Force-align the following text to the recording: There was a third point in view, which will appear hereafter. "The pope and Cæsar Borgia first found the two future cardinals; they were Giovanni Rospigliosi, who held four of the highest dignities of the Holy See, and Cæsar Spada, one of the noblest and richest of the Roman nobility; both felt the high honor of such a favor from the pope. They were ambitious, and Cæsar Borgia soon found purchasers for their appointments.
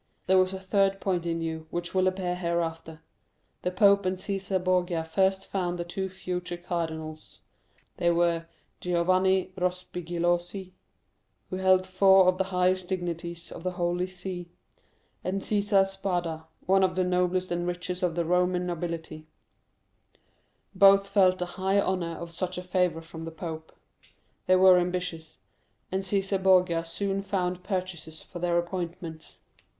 There 0.25 0.39
was 0.39 0.51
a 0.51 0.59
third 0.59 0.99
point 0.99 1.27
in 1.27 1.41
view, 1.41 1.67
which 1.69 1.93
will 1.93 2.07
appear 2.07 2.33
hereafter. 2.35 3.01
"The 3.61 3.69
pope 3.69 4.03
and 4.03 4.17
Cæsar 4.17 4.63
Borgia 4.63 5.03
first 5.03 5.45
found 5.45 5.77
the 5.77 5.83
two 5.83 6.09
future 6.09 6.57
cardinals; 6.57 7.41
they 7.97 8.09
were 8.09 8.47
Giovanni 8.79 9.51
Rospigliosi, 9.55 10.71
who 11.51 11.57
held 11.57 11.85
four 11.85 12.25
of 12.27 12.39
the 12.39 12.45
highest 12.45 12.87
dignities 12.87 13.51
of 13.51 13.61
the 13.61 13.73
Holy 13.73 14.07
See, 14.07 14.49
and 15.23 15.39
Cæsar 15.39 15.85
Spada, 15.85 16.47
one 16.65 16.81
of 16.83 16.95
the 16.95 17.03
noblest 17.03 17.51
and 17.51 17.67
richest 17.67 18.01
of 18.01 18.15
the 18.15 18.25
Roman 18.25 18.65
nobility; 18.65 19.27
both 20.73 21.07
felt 21.09 21.37
the 21.37 21.45
high 21.45 21.79
honor 21.79 22.13
of 22.17 22.31
such 22.31 22.57
a 22.57 22.63
favor 22.63 23.01
from 23.03 23.23
the 23.25 23.31
pope. 23.31 23.71
They 24.47 24.55
were 24.55 24.79
ambitious, 24.79 25.41
and 25.91 26.01
Cæsar 26.01 26.41
Borgia 26.41 26.83
soon 26.85 27.21
found 27.21 27.63
purchasers 27.63 28.19
for 28.19 28.39
their 28.39 28.57
appointments. 28.57 29.37